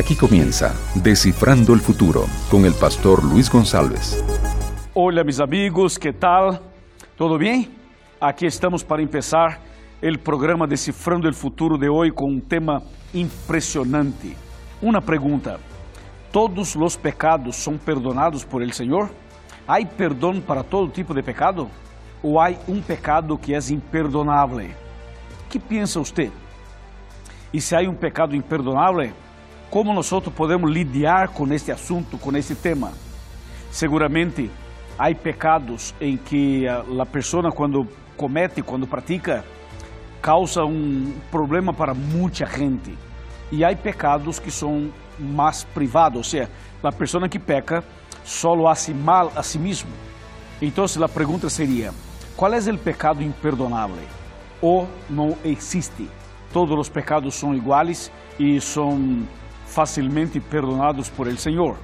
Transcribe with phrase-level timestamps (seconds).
[0.00, 4.24] Aquí comienza Descifrando el Futuro con el pastor Luis González.
[4.94, 6.58] Hola mis amigos, ¿qué tal?
[7.18, 7.68] ¿Todo bien?
[8.18, 9.58] Aquí estamos para empezar
[10.00, 12.82] el programa Descifrando el Futuro de hoy con un tema
[13.12, 14.34] impresionante.
[14.80, 15.58] Una pregunta,
[16.32, 19.10] ¿todos los pecados son perdonados por el Señor?
[19.66, 21.68] ¿Hay perdón para todo tipo de pecado?
[22.22, 24.74] ¿O hay un pecado que es imperdonable?
[25.50, 26.30] ¿Qué piensa usted?
[27.52, 29.12] Y si hay un pecado imperdonable,
[29.70, 32.92] como nós podemos lidiar com este assunto, com este tema?
[33.70, 34.50] Seguramente
[34.98, 39.44] há pecados em que a pessoa quando comete, quando pratica,
[40.20, 42.98] causa um problema para muita gente.
[43.52, 46.50] E há pecados que são mais privados, ou seja,
[46.82, 47.84] a pessoa que peca
[48.24, 49.90] só hace mal a si mesmo.
[50.60, 51.92] Então, a pergunta seria:
[52.36, 54.04] qual é o pecado imperdonável?
[54.60, 56.08] Ou não existe?
[56.52, 59.22] Todos os pecados são iguais e são
[59.70, 61.76] facilmente perdonados por el Senhor.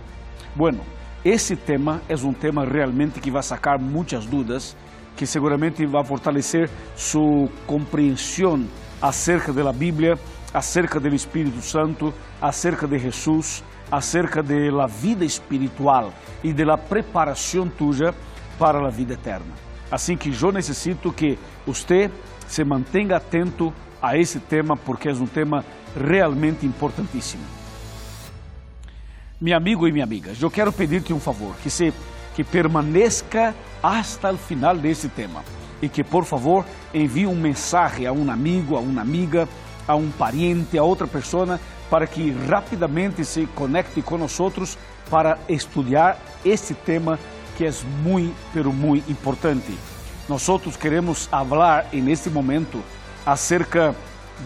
[0.54, 0.80] Bueno,
[1.24, 4.76] esse tema é um tema realmente que vai sacar muitas dúvidas,
[5.16, 8.66] que seguramente vai fortalecer sua compreensão
[9.00, 10.18] acerca da Bíblia,
[10.52, 18.12] acerca do Espírito Santo, acerca de Jesus, acerca da vida espiritual e da preparação tuya
[18.58, 19.54] para a vida eterna.
[19.90, 22.10] Assim que eu necessito que você
[22.48, 25.64] se mantenha atento a esse tema, porque é um tema
[25.96, 27.55] realmente importantíssimo.
[29.38, 31.92] Meu amigo e minha amiga, eu quero pedir-te um favor, que se
[32.34, 35.44] que permaneça hasta o final desse tema
[35.82, 39.46] e que, por favor, envie um mensagem a um amigo, a uma amiga,
[39.86, 44.78] a um pariente, a outra pessoa, para que rapidamente se conecte nós
[45.10, 47.18] para estudar este tema
[47.58, 49.76] que é muito, pero muito importante.
[50.30, 50.42] Nós
[50.78, 52.82] queremos falar neste momento
[53.26, 53.94] acerca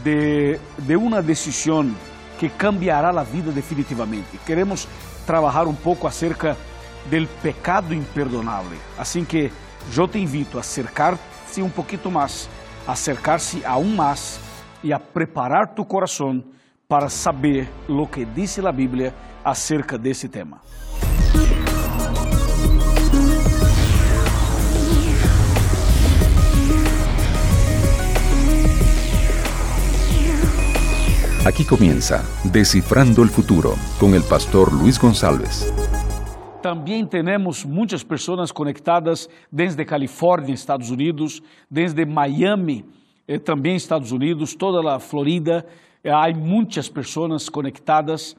[0.02, 1.94] de, de uma decisão
[2.40, 4.38] que cambiará a vida definitivamente.
[4.46, 4.88] Queremos
[5.26, 6.56] trabalhar um pouco acerca
[7.04, 8.78] do pecado imperdonável.
[8.98, 9.52] Assim que
[9.94, 12.48] eu te invito a acercar-se um pouquinho mais,
[12.86, 14.40] a acercar-se aún mais
[14.82, 16.42] e a preparar tu coração
[16.88, 19.14] para saber o que diz a Bíblia
[19.44, 20.62] acerca desse tema.
[31.42, 35.72] Aquí comienza Descifrando el Futuro con el pastor Luis González.
[36.60, 42.84] Também temos muitas pessoas conectadas desde Califórnia, Estados Unidos, desde Miami,
[43.26, 45.64] eh, também Estados Unidos, toda a Florida.
[46.04, 48.36] Eh, há muitas pessoas conectadas.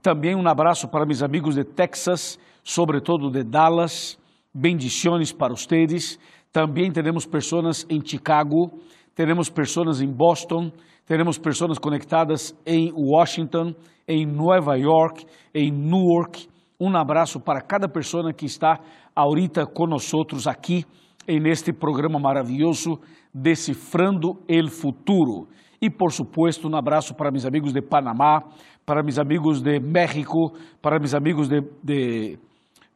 [0.00, 4.16] Também um abraço para meus amigos de Texas, sobretudo de Dallas.
[4.54, 6.20] Bendições para vocês.
[6.52, 8.78] Também temos pessoas em Chicago,
[9.16, 10.70] temos pessoas em Boston,
[11.08, 13.74] teremos pessoas conectadas em Washington,
[14.06, 15.24] em Nova York,
[15.54, 16.46] em Newark.
[16.78, 18.78] Um abraço para cada pessoa que está
[19.16, 20.84] ahorita conosco aqui
[21.26, 23.00] em este programa maravilhoso
[23.32, 25.48] Decifrando el Futuro.
[25.80, 28.42] E, por supuesto, um abraço para meus amigos de Panamá,
[28.84, 30.52] para meus amigos de México,
[30.82, 32.38] para meus amigos de, de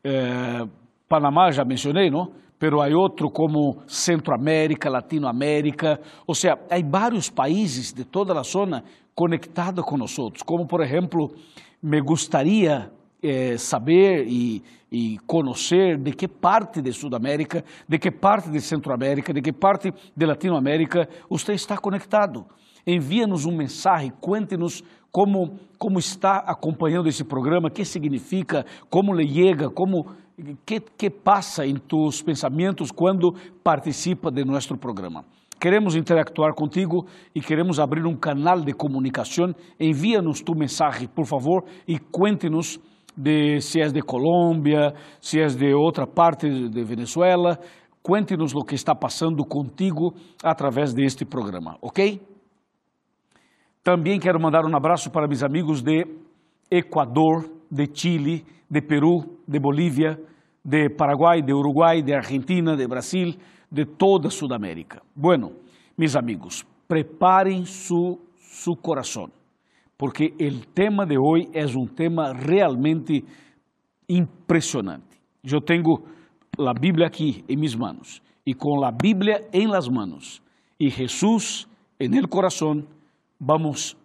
[0.04, 0.64] eh,
[1.08, 2.32] Panamá, já mencionei, não?
[2.62, 8.84] Pero há outro como Centroamérica, Latinoamérica, ou seja, há vários países de toda a zona
[9.16, 11.34] conectados com nós, como por exemplo,
[11.82, 14.62] me gostaria eh, saber e,
[14.92, 19.92] e conhecer de que parte de Sudamérica, de que parte de Centroamérica, de que parte
[20.16, 22.46] de Latinoamérica você está conectado.
[22.86, 29.26] Envia-nos um mensagem, cuente-nos como, como está acompanhando esse programa, o que significa, como lhe
[29.26, 30.06] chega, como
[30.64, 35.24] que, que passa em tus pensamentos quando participa de nosso programa.
[35.60, 39.54] Queremos interactuar contigo e queremos abrir um canal de comunicação.
[39.78, 42.80] Envia-nos tu mensagem, por favor, e cuente-nos
[43.16, 47.58] de se és de Colômbia, se és de outra parte de Venezuela.
[48.02, 50.12] Cuente-nos o que está passando contigo
[50.42, 52.20] através deste programa, ok?
[53.84, 56.04] Também quero mandar um abraço para meus amigos de
[56.68, 60.18] Equador, de Chile, de Peru, de Bolívia,
[60.64, 63.36] de Paraguai, de Uruguai, de Argentina, de Brasil,
[63.70, 65.02] de toda Sudamérica.
[65.14, 65.52] Bueno,
[65.96, 69.30] mis amigos, preparem su, su coração,
[69.96, 73.24] porque o tema de hoje é um tema realmente
[74.08, 75.20] impressionante.
[75.42, 76.02] Eu tenho
[76.58, 80.42] a Bíblia aqui em mis manos e com a Bíblia em las manos
[80.78, 81.68] e Jesus
[81.98, 82.88] en el corazón,
[83.38, 83.96] vamos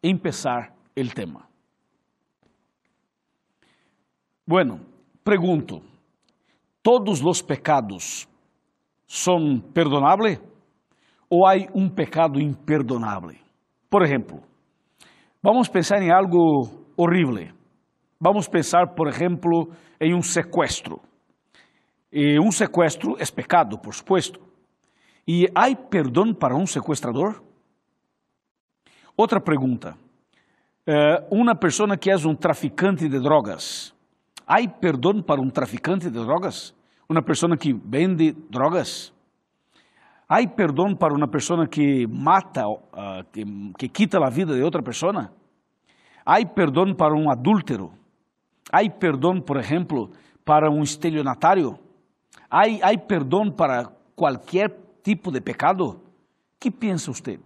[0.00, 1.46] empezar el tema.
[4.46, 4.80] Bueno,
[5.26, 5.82] Pergunto:
[6.80, 8.28] todos os pecados
[9.08, 10.40] são perdonáveis
[11.28, 13.34] ou há um pecado imperdonável?
[13.90, 14.40] Por exemplo,
[15.42, 17.52] vamos pensar em algo horrible.
[18.20, 21.00] Vamos pensar, por ejemplo, em um sequestro.
[22.12, 24.40] E um sequestro é pecado, por supuesto.
[25.26, 27.42] E há perdão para um sequestrador?
[29.16, 29.98] Outra pergunta.
[30.86, 33.95] Uh, uma pessoa que é um traficante de drogas,
[34.46, 36.74] há perdão para um traficante de drogas?
[37.08, 39.12] Uma pessoa que vende drogas?
[40.28, 42.80] Há perdão para uma pessoa que mata, uh,
[43.32, 43.44] que,
[43.78, 45.30] que quita a vida de outra pessoa?
[46.24, 47.92] Há perdão para um adúltero?
[48.72, 50.10] Há perdão, por exemplo,
[50.44, 51.78] para um estelionatário?
[52.50, 52.64] Há,
[52.98, 56.00] perdão para qualquer tipo de pecado?
[56.58, 57.38] que pensa você?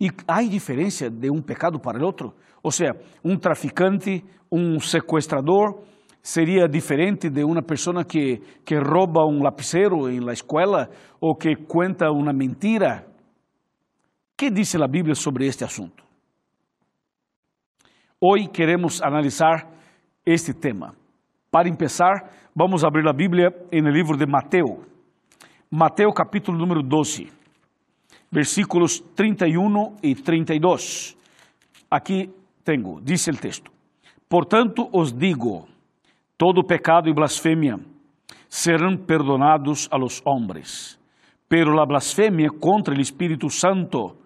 [0.00, 2.34] E há diferença de um pecado para o outro?
[2.62, 2.92] Ou seja,
[3.24, 5.82] um traficante, um sequestrador,
[6.22, 10.90] seria diferente de uma pessoa que, que rouba um lapicero em la escola
[11.20, 13.06] ou que conta uma mentira?
[14.36, 16.02] que diz a Bíblia sobre este assunto?
[18.18, 19.68] Hoje queremos analisar
[20.24, 20.94] este tema.
[21.50, 24.78] Para começar, vamos abrir a Bíblia no livro de Mateus.
[25.70, 27.40] Mateus capítulo número 12
[28.30, 31.16] versículos 31 e 32.
[31.90, 32.30] Aqui
[32.70, 33.72] tenho, diz o texto:
[34.28, 35.66] Portanto os digo,
[36.38, 37.78] todo pecado e blasfêmia
[38.48, 40.98] serão perdonados a los hombres,
[41.48, 44.16] pero la blasfemia contra el Espírito Santo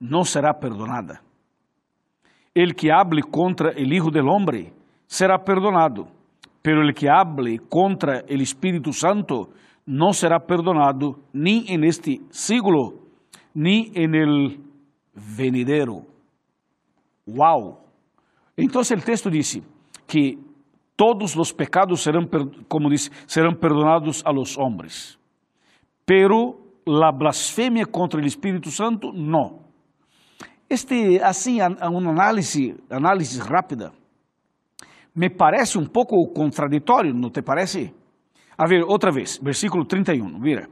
[0.00, 1.20] não será perdonada.
[2.54, 4.72] El que hable contra el Hijo del Hombre
[5.06, 6.08] será perdonado,
[6.62, 9.50] pero el que hable contra el Espírito Santo
[9.86, 13.00] não será perdonado nem en este siglo
[13.54, 14.60] ni en el
[15.14, 16.04] venidero.
[17.26, 17.81] Wow!
[18.56, 19.62] Então o texto disse
[20.06, 20.38] que
[20.96, 22.28] todos os pecados serão,
[22.68, 25.18] como dice, serão perdonados a los hombres,
[26.04, 29.62] pero la blasfemia contra el Espírito Santo não.
[30.68, 33.92] Este, assim, uma análise, análise rápida,
[35.14, 37.92] me parece um pouco contraditório, não te parece?
[38.56, 40.68] A ver, outra vez, versículo 31, mira.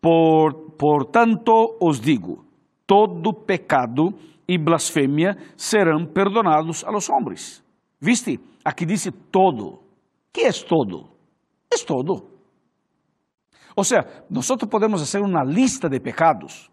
[0.00, 2.44] Por, por tanto os digo,
[2.86, 4.14] todo pecado
[4.48, 7.62] e blasfêmia serão perdonados a los hombres.
[8.00, 8.40] ¿Viste?
[8.64, 9.80] Aqui diz todo.
[10.32, 11.10] que é todo?
[11.72, 12.28] É todo.
[13.76, 16.70] Ou seja, nós podemos fazer uma lista de pecados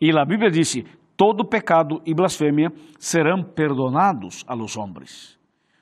[0.00, 0.82] e a Bíblia diz:
[1.16, 5.38] todo pecado e blasfêmia serão perdonados a los hombres.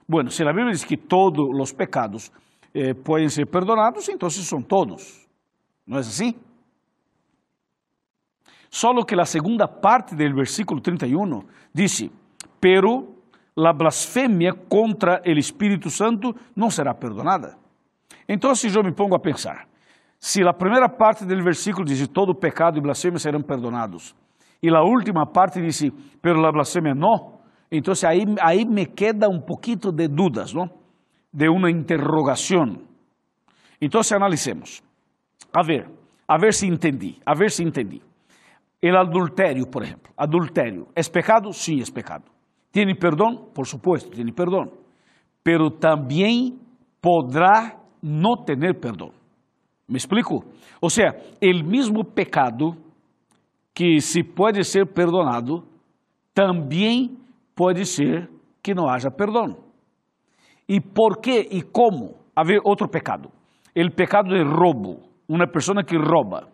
[0.09, 2.31] Bueno, se a Bíblia diz que todos os pecados
[2.75, 5.27] eh, podem ser perdonados, então são todos.
[5.87, 6.35] Não é assim?
[8.77, 12.11] Solo que la segunda parte del versículo 31 dice,
[12.61, 13.07] pero
[13.55, 17.57] la blasfemia contra el Espíritu Santo no será perdonada.
[18.29, 19.67] Entonces yo me pongo a pensar,
[20.19, 24.15] si la primera parte del versículo dice, todo pecado y blasfemia serán perdonados,
[24.61, 25.91] y la última parte dice,
[26.21, 27.41] pero la blasfemia no,
[27.71, 30.71] entonces ahí, ahí me queda un poquito de dudas, ¿no?
[31.33, 32.87] De una interrogación.
[33.81, 34.83] Entonces analicemos.
[35.55, 35.89] A ver,
[36.29, 38.03] a ver si entendí, a ver si entendí.
[38.81, 40.13] El adultério, por exemplo.
[40.17, 40.89] Adultério.
[40.95, 41.53] ¿Es pecado?
[41.53, 42.25] Sim, es pecado.
[42.71, 43.51] ¿Tiene perdão?
[43.55, 44.71] Por supuesto, tiene perdão.
[45.43, 46.59] Pero também
[47.01, 49.13] podrá não ter perdão.
[49.89, 50.45] ¿Me explico?
[50.81, 52.77] Ou seja, el mesmo pecado
[53.73, 55.65] que se pode ser perdonado,
[56.35, 57.17] também
[57.55, 58.29] pode ser
[58.63, 59.57] que não haja perdão.
[60.69, 63.31] E por quê e como haver outro pecado?
[63.75, 65.03] El pecado de roubo.
[65.29, 66.49] Uma pessoa que rouba.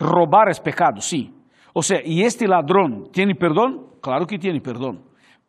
[0.00, 1.32] Roubar é pecado, sim.
[1.72, 3.86] O sea, ¿y este ladrón tiene perdón?
[4.00, 5.00] Claro que tiene perdón.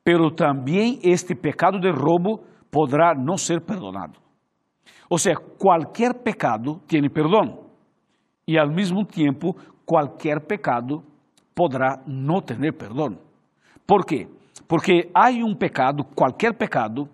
[0.03, 4.13] Pero también este pecado de robo podrá no ser perdonado.
[5.09, 7.59] O sea, cualquier pecado tiene perdón.
[8.45, 11.03] Y al mismo tiempo, cualquier pecado
[11.53, 13.19] podrá no tener perdón.
[13.85, 14.27] ¿Por qué?
[14.67, 17.07] Porque hay un pecado, cualquier pecado,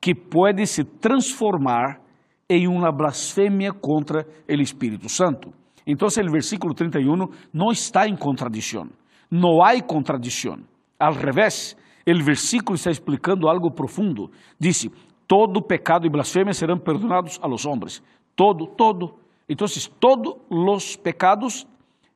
[0.00, 2.00] que puede se transformar
[2.48, 5.50] en una blasfemia contra el Espíritu Santo.
[5.86, 8.88] Então, o versículo 31 não está em contradição.
[9.30, 10.58] Não há contradição.
[10.98, 11.76] Al revés,
[12.06, 14.30] o versículo está explicando algo profundo.
[14.58, 14.90] Dice,
[15.28, 18.02] todo pecado e blasfêmia serão perdonados a los hombres.
[18.34, 19.14] Todo, todo.
[19.48, 19.66] Então,
[20.00, 21.66] todos os pecados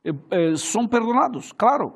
[0.03, 1.93] eh, eh, perdonados, claro.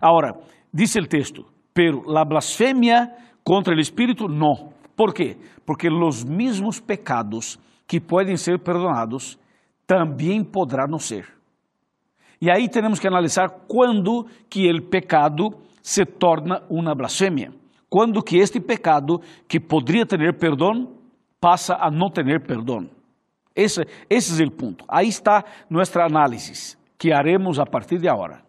[0.00, 0.34] Agora,
[0.72, 3.10] diz o texto, pero la blasfemia
[3.44, 4.72] contra o Espírito, não.
[4.96, 5.36] ¿Por quê?
[5.64, 9.38] Porque os mesmos pecados que podem ser perdonados
[9.86, 11.26] também poderá não ser.
[12.40, 15.50] E aí temos que analisar quando que o pecado
[15.82, 17.52] se torna uma blasfêmia.
[17.88, 20.92] Quando que este pecado, que poderia ter perdão,
[21.40, 22.90] passa a não ter perdão.
[23.54, 24.84] Esse, esse é o ponto.
[24.88, 28.42] Aí está nossa análise, que haremos a partir de agora.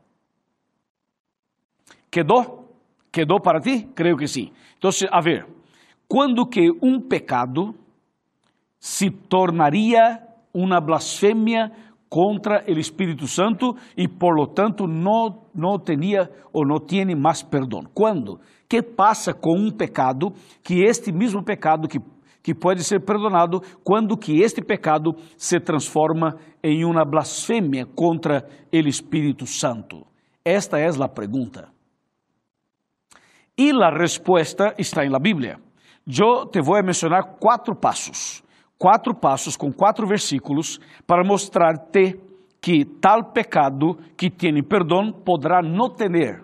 [2.12, 2.76] Quedou?
[3.12, 3.88] Quedou para ti?
[3.96, 4.52] Creio que sim.
[4.78, 5.48] Então, a ver,
[6.08, 7.74] quando que um pecado
[8.80, 11.72] se tornaria uma blasfêmia
[12.10, 17.82] contra o Espírito Santo e, por lo tanto, não, tinha ou não tem mais perdão.
[17.94, 18.40] Quando?
[18.68, 22.00] que passa com um pecado que este mesmo pecado que
[22.44, 28.88] que pode ser perdonado quando que este pecado se transforma em uma blasfêmia contra o
[28.88, 30.08] Espírito Santo.
[30.46, 31.68] Esta é a pergunta.
[33.58, 35.58] E a resposta está em la Bíblia.
[36.08, 38.42] Eu te vou mencionar quatro passos,
[38.78, 42.20] quatro passos com quatro versículos para mostrar-te
[42.62, 46.44] que tal pecado que tem perdão poderá não ter.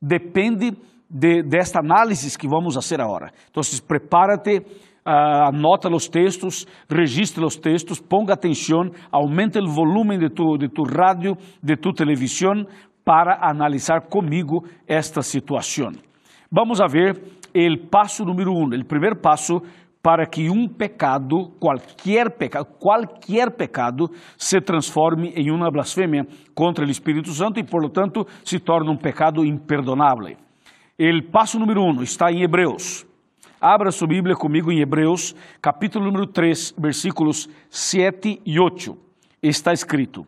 [0.00, 0.72] Depende
[1.08, 3.32] de, desta análise que vamos fazer agora.
[3.50, 10.28] Então, prepárate, uh, anota os textos, registre os textos, ponga atenção, aumente o volume de
[10.28, 12.66] tu, de tu rádio, de tu televisão,
[13.04, 15.92] para analisar comigo esta situação.
[16.50, 17.20] Vamos a ver
[17.54, 19.60] o passo número um, o primeiro passo
[20.06, 24.08] para que um pecado, qualquer pecado, qualquer pecado,
[24.38, 28.88] se transforme em uma blasfêmia contra o Espírito Santo e, por lo tanto, se torne
[28.88, 30.36] um pecado imperdonável.
[30.96, 33.04] O passo número um está em Hebreus.
[33.60, 38.96] Abra sua Bíblia comigo em Hebreus, capítulo número 3, versículos 7 e 8.
[39.42, 40.24] Está escrito: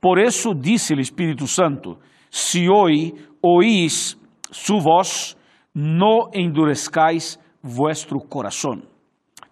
[0.00, 1.96] Por isso disse o Espírito Santo:
[2.32, 4.18] Se hoje oís
[4.50, 5.36] su voz,
[5.72, 8.90] no endurezcais vuestro coração.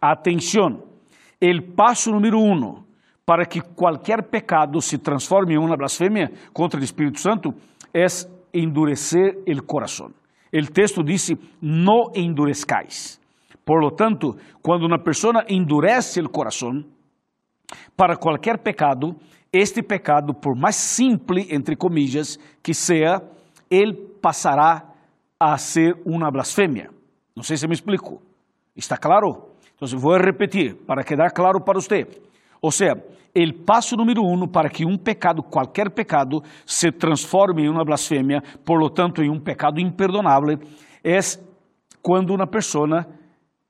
[0.00, 0.83] Atenção,
[1.43, 2.83] o passo número um
[3.26, 7.50] para que qualquer pecado se transforme em uma blasfêmia contra o Espírito Santo
[7.93, 8.07] é
[8.55, 10.11] endurecer o coração.
[10.55, 13.21] O texto disse: "No endurezcais".
[13.64, 16.85] Por lo tanto, quando uma pessoa endurece o coração
[17.97, 19.14] para qualquer pecado,
[19.52, 23.21] este pecado, por mais simples, entre comillas, que seja,
[23.71, 24.88] ele passará
[25.40, 26.88] a ser uma blasfêmia.
[27.37, 28.23] Não sei se me explico.
[28.76, 29.48] ¿Está claro?
[29.80, 32.06] Então, vou repetir para quedar claro para você.
[32.61, 37.68] Ou seja, o passo número um para que um pecado, qualquer pecado, se transforme em
[37.68, 40.58] uma blasfêmia, por lo tanto, em um pecado imperdonável,
[41.04, 41.18] é
[42.02, 43.06] quando uma pessoa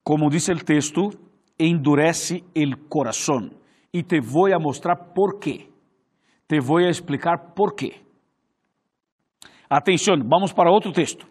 [0.09, 1.11] como dice el texto,
[1.59, 3.59] endurece el corazón.
[3.93, 5.69] Y te voy a mostrar por qué.
[6.47, 8.01] Te voy a explicar por qué.
[9.69, 11.27] Atenção, vamos para outro texto.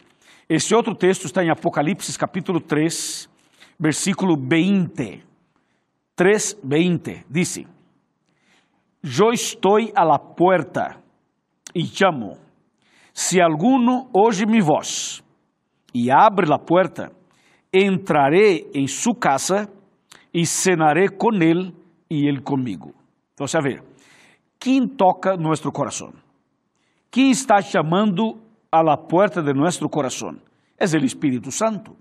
[0.48, 3.28] Esse outro texto está em Apocalipse capítulo 3,
[3.80, 5.24] versículo 20.
[6.16, 7.26] 3, 20.
[7.30, 7.68] Dice:
[9.04, 11.02] Eu estou a la puerta
[11.74, 12.38] e chamo.
[13.14, 15.24] Se alguno oye mi voz
[15.94, 17.12] e abre la puerta,
[17.74, 19.70] entraré em sua casa
[20.34, 21.74] e cenaré com ele
[22.10, 22.94] e ele comigo.
[23.34, 23.84] Então, a ver,
[24.60, 26.14] quem toca nosso coração?
[27.10, 28.38] Quem está chamando
[28.72, 30.38] a la puerta de nosso coração?
[30.78, 31.96] É o Espírito Santo.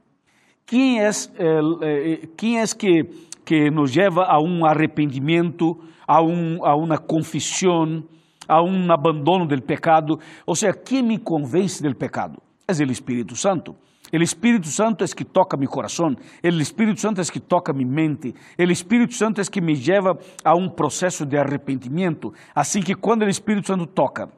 [0.67, 3.05] Quem é, eh, quem é que,
[3.45, 8.03] que nos leva a um arrependimento, a, um, a uma confissão,
[8.49, 10.19] a um abandono do pecado?
[10.45, 12.43] Ou seja, quem me convence do pecado?
[12.67, 13.77] É o Espírito Santo.
[14.13, 17.89] El Espírito Santo é que toca meu coração, el Espírito Santo é que toca minha
[17.89, 22.33] mente, el Espírito Santo é que me leva a um processo de arrependimento.
[22.55, 24.29] Assim que quando o Espírito Santo toca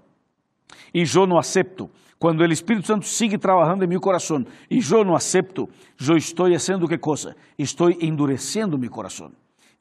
[0.92, 5.04] e eu não acepto, quando o Espírito Santo sigue trabalhando em meu coração e eu
[5.04, 5.68] não acepto,
[6.08, 7.36] eu estou fazendo que coisa?
[7.56, 9.30] Estou endurecendo meu coração.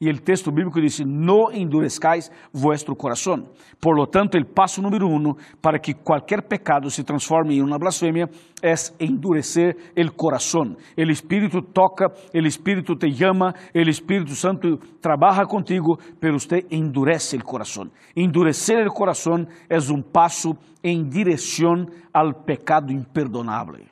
[0.00, 3.50] E o texto bíblico diz: No endurezcais vuestro coração.
[3.80, 7.80] Por lo tanto, o passo número um para que qualquer pecado se transforme em uma
[7.80, 8.30] blasfêmia
[8.62, 10.76] é endurecer o coração.
[10.96, 17.36] O Espírito toca, o Espírito te llama, o Espírito Santo trabalha contigo, pero você endurece
[17.36, 17.90] o coração.
[18.14, 23.84] Endurecer o coração é um passo em direção ao pecado imperdonável.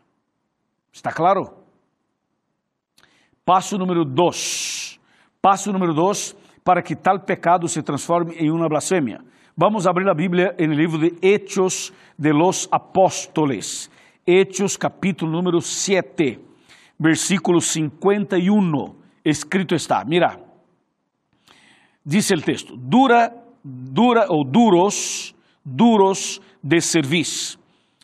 [0.92, 1.50] Está claro?
[3.44, 4.95] Passo número dois
[5.46, 9.20] Passo número dois, para que tal pecado se transforme em uma blasfêmia.
[9.56, 13.88] Vamos abrir a Bíblia no livro de Hechos de los Apóstoles.
[14.26, 16.40] Hechos, capítulo número 7,
[16.98, 18.96] versículo 51.
[19.24, 20.36] Escrito está, mira.
[22.04, 25.32] Diz o texto: Dura, dura ou duros,
[25.64, 27.56] duros de serviço,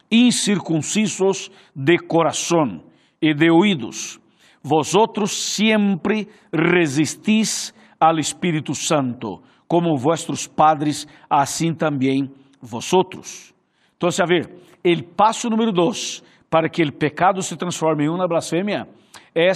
[0.09, 2.85] incircuncisos de coração
[3.21, 4.22] e de ouídos
[4.63, 13.55] vosotros siempre resistís al Espíritu Santo, como vuestros padres, assim também vosotros.
[13.97, 14.51] Então, a ver,
[14.85, 18.87] o passo número dois para que o pecado se transforme em uma blasfêmia
[19.35, 19.51] é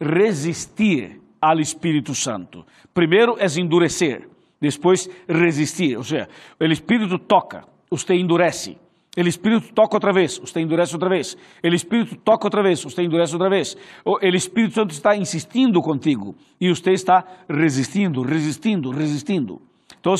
[0.00, 2.64] resistir ao Espírito Santo.
[2.92, 4.28] Primeiro é endurecer,
[4.60, 5.96] depois resistir.
[5.96, 6.28] Ou seja,
[6.60, 8.76] o Espírito toca, você endurece.
[9.16, 11.36] El Espírito toca outra vez, você endurece outra vez.
[11.62, 13.76] El Espírito toca outra vez, você endurece outra vez.
[14.04, 19.60] O Espírito Santo está insistindo contigo e você está resistindo, resistindo, resistindo.
[19.98, 20.14] Então,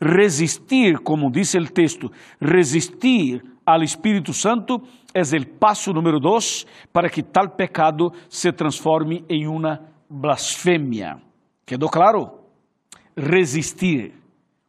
[0.00, 4.82] resistir, como diz o texto, resistir al Espírito Santo
[5.14, 11.16] é o passo número dois para que tal pecado se transforme em uma blasfemia.
[11.64, 12.40] ¿Quedou claro?
[13.16, 14.23] Resistir.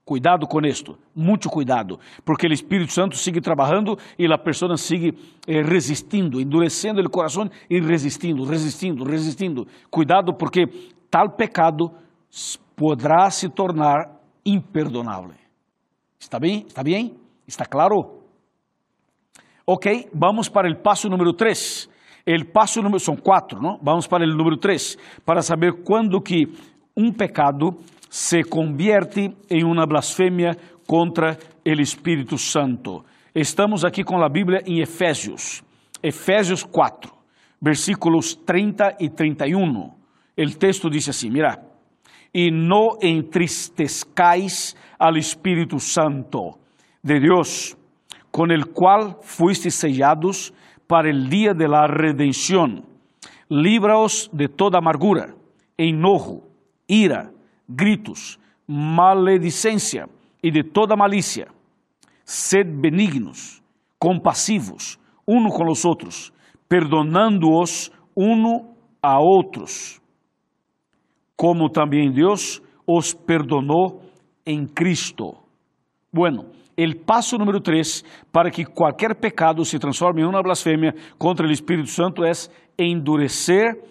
[0.05, 5.17] Cuidado com isto, muito cuidado, porque o Espírito Santo sigue trabalhando e a pessoa sigue
[5.47, 9.67] eh, resistindo, endurecendo o coração e resistindo, resistindo, resistindo.
[9.89, 10.67] Cuidado, porque
[11.09, 11.91] tal pecado
[12.75, 14.11] poderá se tornar
[14.45, 15.31] imperdonável.
[16.19, 16.65] Está bem?
[16.67, 17.15] Está bem?
[17.47, 18.19] Está claro?
[19.65, 21.89] Ok, vamos para o passo número 3.
[22.27, 23.79] O passo número, são quatro, não?
[23.81, 26.45] Vamos para o número 3, para saber quando que
[26.95, 27.77] um pecado
[28.15, 30.55] se convierte em uma blasfêmia
[30.87, 33.03] contra o Espírito Santo.
[33.35, 35.61] Estamos aqui com a Bíblia em Efésios,
[36.01, 37.11] Efésios 4,
[37.61, 39.91] versículos 30 e 31.
[40.37, 41.61] O texto diz assim: Mira,
[42.33, 46.57] e no entristezcais al Espírito Santo
[47.03, 47.75] de Deus,
[48.31, 50.53] com el qual fuiste sellados
[50.87, 52.85] para el día de la redención.
[53.49, 55.35] Líbraos de toda amargura,
[55.77, 56.47] enojo,
[56.87, 57.34] ira,
[57.67, 60.07] gritos, maledicencia
[60.43, 61.47] e de toda malicia.
[62.23, 63.61] Sed benignos,
[63.99, 66.31] compassivos, uno com os outros,
[66.67, 70.01] perdonando-os uno a outros,
[71.35, 74.01] como também Deus os perdonou
[74.45, 75.33] em Cristo.
[76.11, 76.45] Bueno,
[76.77, 81.51] el passo número 3 para que qualquer pecado se transforme em uma blasfêmia contra o
[81.51, 82.31] Espírito Santo é
[82.79, 83.81] endurecer,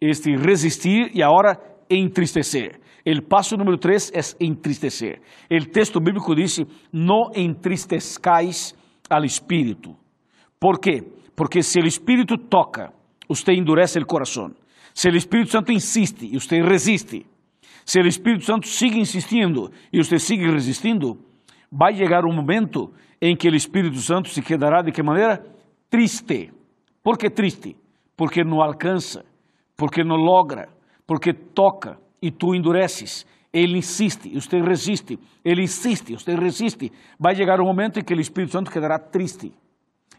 [0.00, 2.80] este resistir e agora entristecer.
[3.04, 5.20] El passo número 3 é entristecer.
[5.48, 8.74] El texto bíblico diz: "No entristezcais
[9.08, 9.96] al Espírito".
[10.58, 11.02] ¿Por quê?
[11.34, 12.92] Porque se o Espírito toca,
[13.28, 14.52] você endurece o coração.
[14.92, 17.26] Se o Espírito Santo insiste e você resiste,
[17.84, 21.18] se o Espírito Santo sigue insistindo e você sigue resistindo,
[21.72, 25.44] vai chegar um momento em que o Espírito Santo se quedará de que maneira?
[25.88, 26.52] Triste.
[27.02, 27.76] Por que triste?
[28.16, 29.24] Porque não alcança,
[29.76, 30.68] porque não logra,
[31.06, 33.26] porque toca e tu endureces.
[33.52, 35.18] Ele insiste e você resiste.
[35.44, 36.92] Ele insiste você resiste.
[37.18, 39.52] Vai chegar um momento em que o Espírito Santo quedará triste.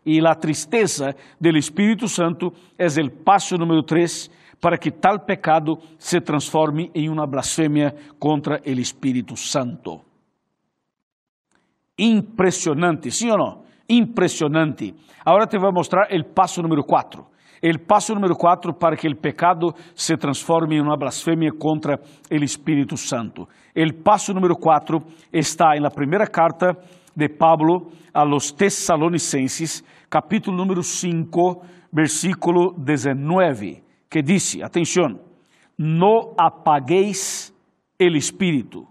[0.05, 5.79] E a tristeza do Espírito Santo é o passo número 3 para que tal pecado
[5.97, 10.01] se transforme em uma blasfêmia contra o Espírito Santo.
[11.97, 13.63] Impressionante, sim ou não?
[13.89, 14.95] Impressionante.
[15.25, 17.25] Agora te vou mostrar o passo número 4.
[17.63, 21.99] O passo número 4 para que o pecado se transforme em uma blasfêmia contra
[22.31, 23.47] o Espírito Santo.
[23.75, 24.97] O passo número 4
[25.31, 26.75] está na primeira carta
[27.15, 35.19] de Pablo a los Tessalonicenses, capítulo número 5, versículo 19, que diz: atenção,
[35.77, 37.53] no apagueis
[37.99, 38.87] el espírito.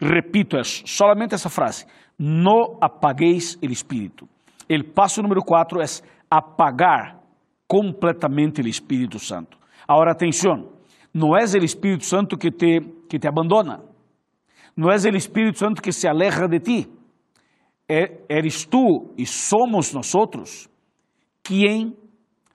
[0.00, 4.28] Repito, é solamente essa frase: no apagueis el espírito.
[4.70, 5.86] O passo número 4 é
[6.30, 7.21] apagar
[7.66, 9.58] completamente o Espírito Santo.
[9.86, 10.72] Agora, atenção,
[11.12, 13.82] não é o Espírito Santo que te, que te abandona,
[14.76, 16.90] não é o Espírito Santo que se aleja de ti,
[17.88, 20.68] é, eres tu e somos nós
[21.42, 21.96] quem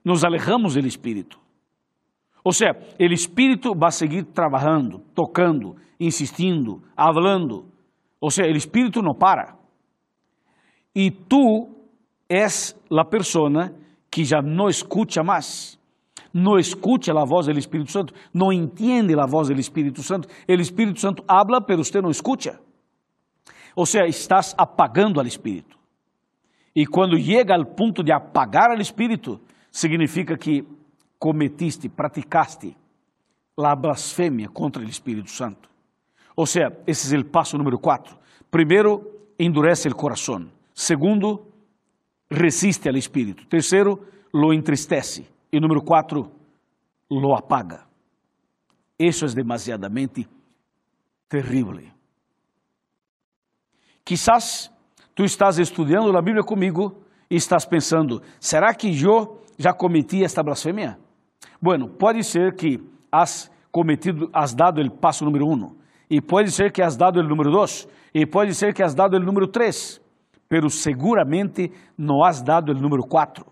[0.04, 1.40] nos alejamos do Espírito.
[2.44, 7.66] Ou seja, o Espírito vai seguir trabalhando, tocando, insistindo, falando.
[8.22, 9.58] Ou seja, o Espírito não para.
[10.96, 11.68] E tu
[12.30, 13.50] és a pessoa
[14.10, 15.78] que já não escuta mais,
[16.34, 20.28] não escuta a voz do Espírito Santo, não entende a voz do Espírito Santo.
[20.48, 22.60] O Espírito Santo habla, pero você não escuta.
[23.76, 25.78] Ou seja, estás apagando ao Espírito.
[26.76, 29.40] E quando chega ao ponto de apagar ao Espírito,
[29.72, 30.64] significa que
[31.20, 32.76] cometiste, praticaste
[33.58, 35.70] a blasfêmia contra o Espírito Santo.
[36.36, 38.16] Ou seja, esse é o passo número 4.
[38.52, 39.02] Primeiro,
[39.40, 40.48] endurece o coração.
[40.74, 41.44] Segundo,
[42.30, 43.46] resiste ao espírito.
[43.48, 45.28] Terceiro, lo entristece.
[45.52, 46.32] E número quatro,
[47.10, 47.86] lo apaga.
[49.00, 50.28] Isso é demasiadamente
[51.30, 51.82] terrível.
[54.04, 54.72] Quizás
[55.14, 60.42] tu estás estudando a Bíblia comigo e estás pensando: será que eu já cometi esta
[60.42, 60.98] blasfêmia?
[61.62, 62.80] Bueno, pode ser que
[63.12, 65.76] has cometido, has dado o passo número um,
[66.10, 69.16] e pode ser que has dado o número dois, e pode ser que has dado
[69.18, 70.02] o número três
[70.50, 73.46] pero seguramente não has dado o número 4.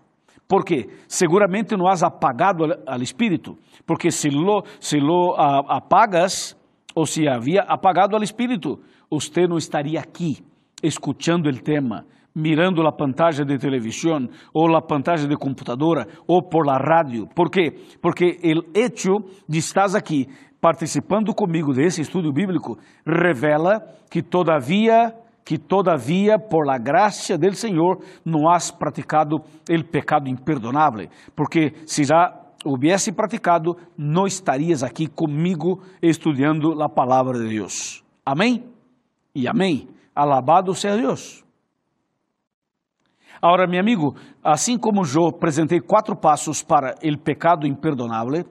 [0.48, 0.88] ¿Por quê?
[1.08, 6.56] Seguramente não has apagado al, espírito, porque se lo, se lo apagas,
[6.94, 8.80] ou se havia apagado al espírito,
[9.10, 10.38] você não estaria aqui,
[10.82, 16.66] escuchando el tema, mirando la pantalla de televisión o la pantalla de computadora o por
[16.66, 17.26] la radio.
[17.34, 17.72] ¿Por qué?
[18.00, 20.26] Porque el hecho de estás aqui
[20.60, 23.80] participando comigo desse estudo bíblico revela
[24.10, 25.14] que todavia
[25.46, 32.02] que todavia por la gracia del Senhor não has praticado el pecado imperdonável, porque se
[32.02, 38.02] já hubiese praticado, não estarias aqui comigo estudando a palavra de Deus.
[38.24, 38.64] Amém?
[39.32, 39.88] E amém.
[40.12, 41.44] Alabado seja Deus.
[43.40, 48.44] Agora, meu amigo, assim como eu apresentei quatro passos para o pecado imperdonável,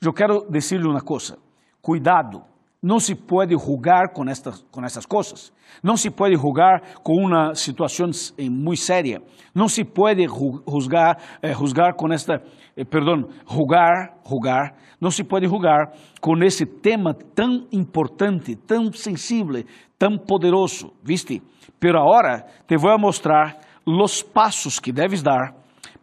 [0.00, 1.38] eu quero dizer-lhe uma coisa:
[1.82, 2.44] cuidado
[2.82, 5.52] não se pode julgar com estas, com essas coisas.
[5.82, 8.10] Não se pode julgar com uma situação
[8.50, 9.20] muito séria.
[9.54, 10.26] Não se pode
[10.68, 12.42] juzgar, eh, juzgar com esta,
[12.76, 14.74] eh, perdão, julgar, julgar.
[15.00, 19.64] Não se pode julgar com esse tema tão importante, tão sensível,
[19.98, 21.42] tão poderoso, ¿viste?
[21.80, 25.54] Pero agora te vou mostrar os passos que deves dar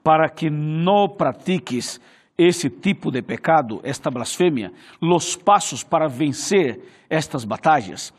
[0.03, 1.99] para que não pratiques
[2.37, 8.13] esse tipo de pecado, esta blasfêmia, los passos para vencer estas batalhas.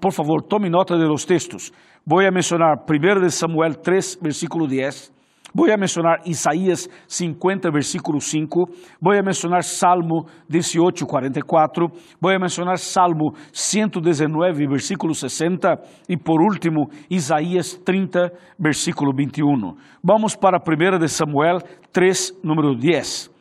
[0.00, 1.72] Por favor, tome nota de los textos.
[2.04, 5.12] Vou mencionar 1 Samuel 3, versículo 10.
[5.52, 8.68] Vou mencionar Isaías 50, versículo 5.
[9.00, 11.88] Vou mencionar Salmo 18, 44.
[12.20, 15.80] Vou mencionar Salmo 119, versículo 60.
[16.08, 19.76] E por último, Isaías 30, versículo 21.
[20.04, 21.58] Vamos para 1 Samuel
[21.90, 23.35] 3, número 10.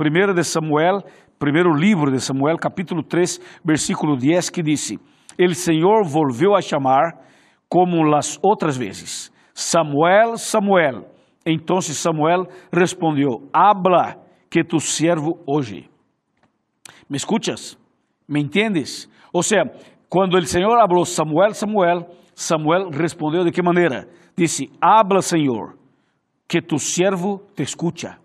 [0.00, 1.04] Primeiro de Samuel,
[1.38, 4.98] primeiro livro de Samuel, capítulo 3, versículo 10, que disse:
[5.36, 7.20] El Senhor volveu a chamar
[7.68, 9.30] como las outras vezes.
[9.52, 11.04] Samuel, Samuel.
[11.44, 14.16] Então Samuel respondeu: Habla
[14.50, 15.86] que tu servo hoje.
[17.06, 17.78] ¿Me escuchas?
[18.26, 19.06] ¿Me entendes?
[19.34, 19.70] Ou seja,
[20.08, 24.08] quando o Senhor falou Samuel, Samuel, Samuel respondeu de que maneira?
[24.34, 25.76] Disse: Habla, Senhor,
[26.48, 28.18] que tu servo te escucha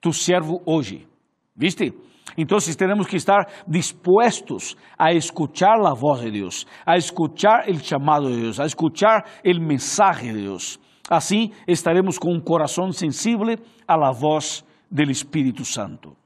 [0.00, 1.06] tu servo hoje.
[1.54, 1.92] ¿Viste?
[2.36, 8.30] Então, temos que estar dispostos a escuchar a voz de Deus, a escuchar o chamado
[8.30, 10.78] de Deus, a escuchar o mensaje de Deus.
[11.08, 13.56] Assim estaremos com um coração sensível
[13.86, 16.16] a la voz del Espírito Santo.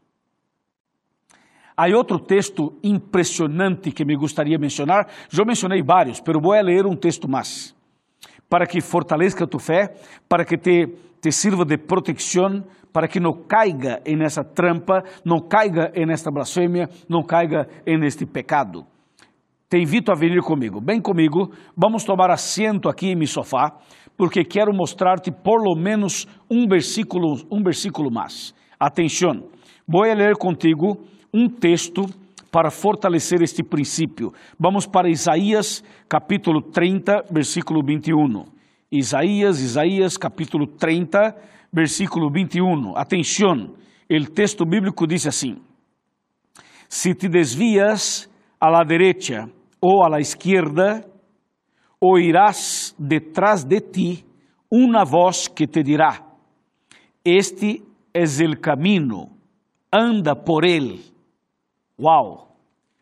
[1.76, 5.06] Há outro texto impressionante que me gostaria de mencionar.
[5.32, 7.74] Eu mencionei vários, mas vou ler um texto mais
[8.50, 9.94] para que fortaleça tu fé,
[10.28, 10.88] para que te,
[11.22, 16.30] te sirva de proteção, para que não caiga em essa trampa, não caiga em esta
[16.30, 18.84] blasfêmia, não caiga em este pecado.
[19.68, 23.72] Te invito a vir comigo, bem comigo, vamos tomar assento aqui em meu sofá,
[24.16, 28.52] porque quero mostrar-te por lo menos um versículo, um versículo mais.
[28.78, 29.44] Atenção,
[29.86, 30.98] vou ler contigo
[31.32, 32.04] um texto
[32.50, 34.32] para fortalecer este princípio.
[34.58, 38.44] Vamos para Isaías capítulo 30, versículo 21.
[38.90, 41.36] Isaías, Isaías capítulo 30,
[41.72, 42.96] versículo 21.
[42.96, 43.74] Atenção,
[44.10, 45.56] o texto bíblico diz assim:
[46.88, 48.30] Se te desvias
[48.60, 49.48] a la derecha
[49.80, 51.04] ou a la izquierda,
[52.00, 54.24] oirás detrás de ti
[54.70, 56.26] uma voz que te dirá:
[57.24, 59.30] Este es el camino,
[59.92, 61.00] anda por él
[62.00, 62.48] Uau!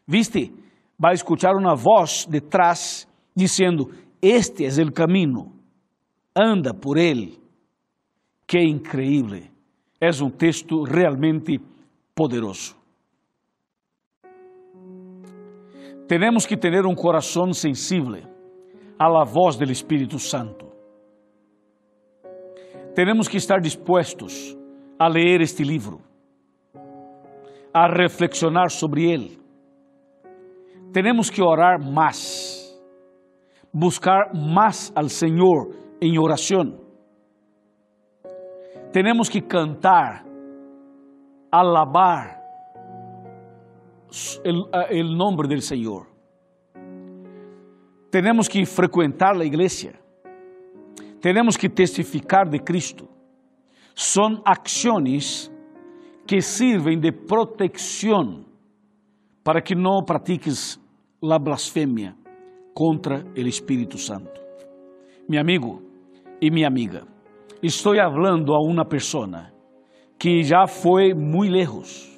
[0.06, 0.52] Viste?
[0.98, 5.52] Vai escuchar uma voz de trás dizendo: Este é o caminho,
[6.34, 7.38] anda por ele.
[8.48, 9.42] Que incrível!
[10.00, 11.60] É um texto realmente
[12.14, 12.74] poderoso.
[16.08, 18.22] Temos que ter um coração sensível
[18.98, 20.66] à la voz do Espírito Santo.
[22.94, 24.56] Temos que estar dispostos
[24.98, 26.00] a ler este livro
[27.74, 29.38] a reflexionar sobre ele.
[30.90, 32.74] Temos que orar mais,
[33.72, 36.87] buscar mais al Senhor em oração.
[38.92, 40.24] Temos que cantar,
[41.50, 42.38] alabar
[44.90, 46.06] o nome do Senhor.
[48.10, 49.92] Temos que frequentar a igreja.
[51.20, 53.06] Temos que testificar de Cristo.
[53.94, 55.52] São ações
[56.26, 58.46] que sirvem de proteção
[59.44, 60.80] para que não pratiques
[61.22, 62.14] a blasfêmia
[62.72, 64.40] contra o Espírito Santo.
[65.28, 65.82] Meu amigo
[66.40, 67.06] e minha amiga,
[67.62, 69.52] estou falando a uma pessoa
[70.18, 72.08] que já foi muito lejos.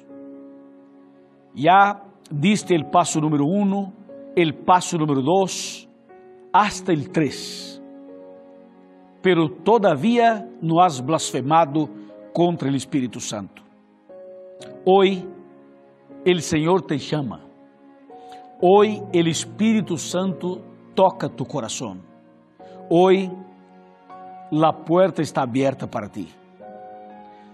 [1.55, 2.01] Já
[2.31, 5.89] diste o passo número um, o passo número dois,
[6.53, 7.81] hasta o três.
[9.21, 11.89] Pero todavia não has blasfemado
[12.33, 13.61] contra o Espírito Santo.
[14.85, 15.27] Hoy
[16.25, 17.41] el Señor te llama.
[18.61, 20.61] Hoy el Espíritu Santo
[20.95, 22.01] toca tu corazón.
[22.89, 23.29] Hoy
[24.51, 26.27] la puerta está abierta para ti.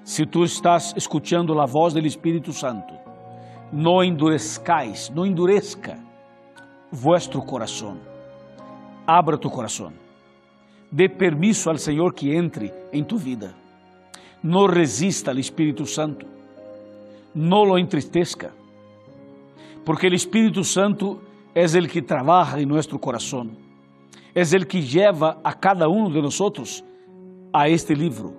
[0.04, 2.94] Se tu estás escuchando a voz do Espírito Santo,
[3.72, 6.00] não endurezcais, não endurezca
[6.92, 7.98] vuestro coração.
[9.06, 9.94] Abra tu coração.
[10.92, 13.54] Dê permisso ao Senhor que entre em tu vida.
[14.42, 16.26] Não resista ao Espírito Santo.
[17.36, 18.54] Não lo entristezca.
[19.86, 21.22] Porque o Espírito Santo
[21.54, 23.67] é o que trabalha em nosso coração.
[24.38, 26.84] É o que leva a cada um de nós
[27.52, 28.36] a este livro.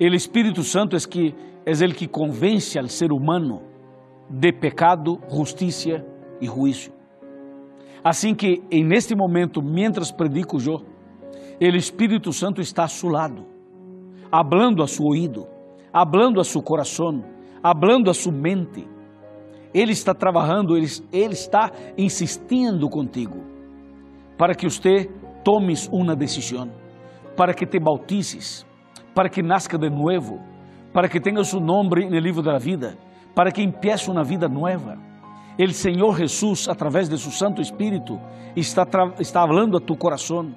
[0.00, 1.34] O Espírito Santo é que
[1.66, 3.62] é o que convence al ser humano
[4.30, 6.06] de pecado, justiça
[6.40, 6.92] e juízo.
[8.04, 10.76] Assim que, em neste momento, mientras predico eu,
[11.60, 13.44] o Espírito Santo está a seu lado,
[14.30, 15.48] hablando a seu ouído,
[15.92, 17.24] hablando a seu coração,
[17.60, 18.88] hablando a sua mente.
[19.74, 23.50] Ele está trabalhando, ele, ele está insistindo contigo
[24.36, 25.10] para que você
[25.44, 26.70] tomes uma decisão,
[27.36, 28.66] para que te bautizes,
[29.14, 30.40] para que nasca de novo,
[30.92, 32.96] para que tenha seu nome no livro da vida,
[33.34, 34.98] para que empiece uma vida nova.
[35.58, 38.18] O Senhor Jesus, através de seu Santo Espírito,
[38.56, 38.86] está,
[39.18, 40.54] está falando a tu coração.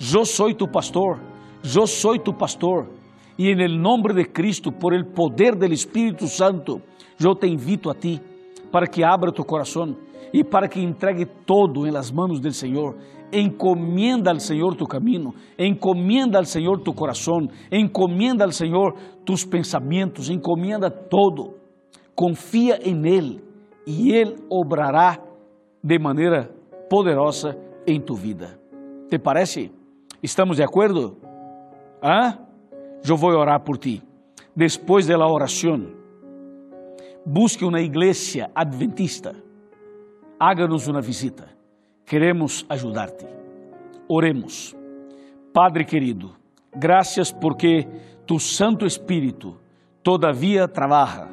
[0.00, 1.20] Eu sou tu pastor,
[1.62, 2.88] eu sou tu pastor,
[3.38, 6.82] e em nome de Cristo, por el poder del Espírito Santo,
[7.18, 8.20] eu te invito a ti
[8.72, 9.94] para que abra tu coração
[10.32, 12.96] e para que entregue todo em las manos del Senhor.
[13.30, 20.28] Encomienda al Senhor tu caminho, encomienda al Senhor tu coração, encomienda al Senhor tus pensamentos,
[20.30, 21.54] encomienda todo.
[22.14, 23.42] Confia em Ele
[23.86, 25.18] e Ele obrará
[25.82, 26.50] de maneira
[26.90, 27.56] poderosa
[27.86, 28.58] em tu vida.
[29.08, 29.70] Te parece?
[30.22, 31.16] Estamos de acordo?
[32.02, 32.38] Ah?
[33.08, 34.02] Eu vou orar por ti.
[34.54, 36.01] Depois da oração,
[37.24, 39.34] busque uma igreja adventista.
[40.38, 41.48] Háganos uma visita.
[42.04, 43.26] Queremos ajudar-te.
[44.08, 44.76] Oremos.
[45.52, 46.32] Padre querido,
[46.74, 47.86] graças porque
[48.26, 49.56] tu Santo Espírito
[50.02, 51.28] todavia trabalha,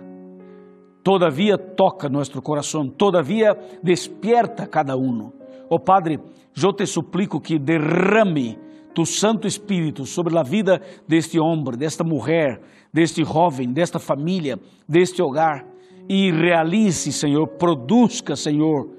[1.04, 5.32] todavia toca nosso coração, todavia despierta cada um.
[5.70, 6.20] Oh Padre,
[6.62, 8.60] eu te suplico que derrame
[8.94, 12.62] tu Santo Espírito sobre a vida deste homem, desta mulher,
[12.94, 15.66] deste jovem, desta família, deste hogar
[16.10, 18.90] e realize, Senhor, produzca, Senhor,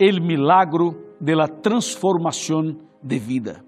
[0.00, 3.62] o milagro de la transformação de vida.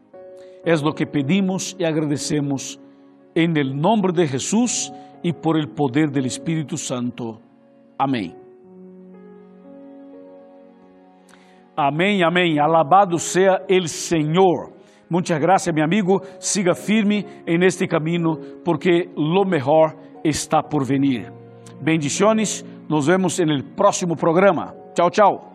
[0.65, 2.81] É o que pedimos e agradecemos
[3.37, 4.93] em el nome de Jesus
[5.23, 7.39] e por el poder del Espírito Santo.
[7.99, 8.35] Amém.
[11.77, 12.59] Amém, amém.
[12.59, 14.73] Alabado seja el Senhor.
[15.09, 16.23] Muitas graças, meu amigo.
[16.39, 21.33] Siga firme en este caminho, porque lo mejor está por venir.
[21.81, 22.65] Bendiciones.
[22.89, 24.75] Nos vemos el próximo programa.
[24.95, 25.53] Tchau, tchau.